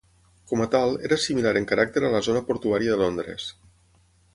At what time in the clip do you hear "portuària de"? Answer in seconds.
2.51-3.01